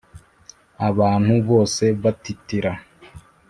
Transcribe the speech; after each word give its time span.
abantu 0.87 1.33
bose 1.47 1.83
batitira. 2.01 2.71